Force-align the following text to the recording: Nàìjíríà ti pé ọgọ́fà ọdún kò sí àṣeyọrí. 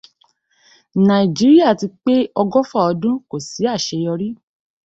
Nàìjíríà 1.07 1.69
ti 1.79 1.87
pé 2.03 2.15
ọgọ́fà 2.41 2.79
ọdún 2.91 3.15
kò 3.29 3.37
sí 3.49 3.61
àṣeyọrí. 3.75 4.27